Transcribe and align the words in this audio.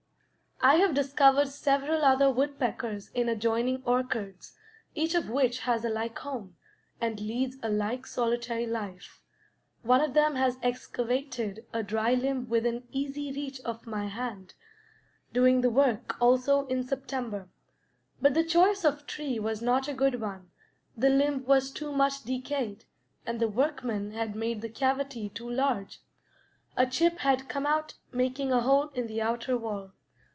I 0.63 0.75
have 0.75 0.93
discovered 0.93 1.47
several 1.47 2.05
other 2.05 2.29
woodpeckers 2.31 3.09
in 3.15 3.27
adjoining 3.27 3.81
orchards, 3.83 4.59
each 4.93 5.15
of 5.15 5.27
which 5.27 5.61
has 5.61 5.83
a 5.83 5.89
like 5.89 6.19
home, 6.19 6.55
and 7.01 7.19
leads 7.19 7.57
a 7.63 7.69
like 7.71 8.05
solitary 8.05 8.67
life. 8.67 9.23
One 9.81 10.01
of 10.01 10.13
them 10.13 10.35
has 10.35 10.59
excavated 10.61 11.65
a 11.73 11.81
dry 11.81 12.13
limb 12.13 12.47
within 12.47 12.83
easy 12.91 13.31
reach 13.31 13.59
of 13.61 13.87
my 13.87 14.05
hand, 14.05 14.53
doing 15.33 15.61
the 15.61 15.71
work 15.71 16.15
also 16.21 16.67
in 16.67 16.83
September. 16.83 17.49
But 18.21 18.35
the 18.35 18.43
choice 18.43 18.85
of 18.85 19.07
tree 19.07 19.39
was 19.39 19.63
not 19.63 19.87
a 19.87 19.95
good 19.95 20.21
one; 20.21 20.51
the 20.95 21.09
limb 21.09 21.43
was 21.47 21.71
too 21.71 21.91
much 21.91 22.21
decayed, 22.23 22.85
and 23.25 23.39
the 23.39 23.47
workman 23.49 24.11
had 24.11 24.35
made 24.35 24.61
the 24.61 24.69
cavity 24.69 25.27
too 25.29 25.49
large; 25.49 26.03
a 26.77 26.85
chip 26.85 27.17
had 27.17 27.49
come 27.49 27.65
out, 27.65 27.95
making 28.11 28.51
a 28.51 28.61
hole 28.61 28.89
in 28.89 29.07
the 29.07 29.23
outer 29.23 29.57
wall. 29.57 29.93